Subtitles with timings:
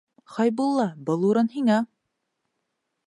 [0.35, 1.77] Хәйбулла, был урын һиңә!